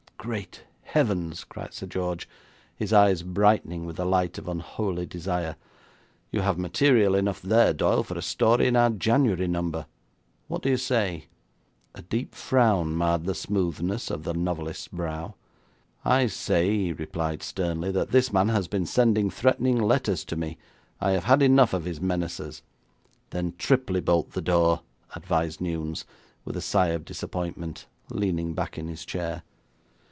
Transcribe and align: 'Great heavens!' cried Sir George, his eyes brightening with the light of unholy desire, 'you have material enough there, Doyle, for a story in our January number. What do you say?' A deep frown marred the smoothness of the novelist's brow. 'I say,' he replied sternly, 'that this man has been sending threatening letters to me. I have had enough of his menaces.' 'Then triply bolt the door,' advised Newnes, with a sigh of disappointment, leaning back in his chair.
'Great 0.23 0.65
heavens!' 0.83 1.43
cried 1.43 1.73
Sir 1.73 1.87
George, 1.87 2.29
his 2.75 2.93
eyes 2.93 3.23
brightening 3.23 3.87
with 3.87 3.95
the 3.95 4.05
light 4.05 4.37
of 4.37 4.47
unholy 4.47 5.03
desire, 5.07 5.55
'you 6.31 6.41
have 6.41 6.59
material 6.59 7.15
enough 7.15 7.41
there, 7.41 7.73
Doyle, 7.73 8.03
for 8.03 8.15
a 8.15 8.21
story 8.21 8.67
in 8.67 8.75
our 8.75 8.91
January 8.91 9.47
number. 9.47 9.87
What 10.47 10.61
do 10.61 10.69
you 10.69 10.77
say?' 10.77 11.25
A 11.95 12.03
deep 12.03 12.35
frown 12.35 12.93
marred 12.95 13.25
the 13.25 13.33
smoothness 13.33 14.11
of 14.11 14.23
the 14.23 14.35
novelist's 14.35 14.87
brow. 14.89 15.33
'I 16.05 16.27
say,' 16.27 16.77
he 16.77 16.93
replied 16.93 17.41
sternly, 17.41 17.89
'that 17.89 18.11
this 18.11 18.31
man 18.31 18.49
has 18.49 18.67
been 18.67 18.85
sending 18.85 19.31
threatening 19.31 19.81
letters 19.81 20.23
to 20.25 20.35
me. 20.35 20.59
I 20.99 21.13
have 21.13 21.23
had 21.23 21.41
enough 21.41 21.73
of 21.73 21.85
his 21.85 21.99
menaces.' 21.99 22.61
'Then 23.31 23.55
triply 23.57 24.01
bolt 24.01 24.33
the 24.33 24.41
door,' 24.41 24.81
advised 25.15 25.59
Newnes, 25.61 26.05
with 26.45 26.55
a 26.55 26.61
sigh 26.61 26.89
of 26.89 27.05
disappointment, 27.05 27.87
leaning 28.11 28.53
back 28.53 28.77
in 28.77 28.87
his 28.87 29.03
chair. 29.03 29.41